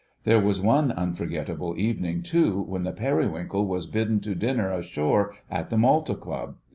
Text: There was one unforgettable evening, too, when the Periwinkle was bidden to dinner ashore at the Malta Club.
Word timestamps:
There 0.23 0.39
was 0.39 0.59
one 0.59 0.91
unforgettable 0.91 1.77
evening, 1.77 2.23
too, 2.23 2.59
when 2.63 2.85
the 2.85 2.91
Periwinkle 2.91 3.67
was 3.67 3.85
bidden 3.85 4.19
to 4.21 4.33
dinner 4.33 4.71
ashore 4.71 5.35
at 5.47 5.69
the 5.69 5.77
Malta 5.77 6.15
Club. 6.15 6.55